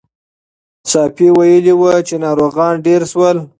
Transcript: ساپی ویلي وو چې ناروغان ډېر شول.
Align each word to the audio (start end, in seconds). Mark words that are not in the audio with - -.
ساپی 0.91 1.27
ویلي 1.37 1.73
وو 1.79 1.91
چې 2.07 2.15
ناروغان 2.25 2.73
ډېر 2.85 3.01
شول. 3.11 3.37